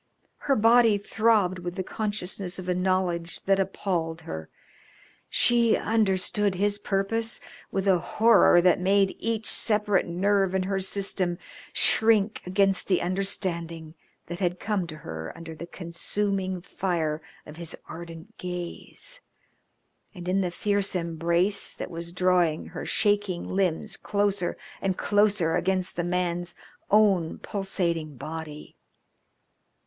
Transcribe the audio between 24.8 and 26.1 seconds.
and closer against the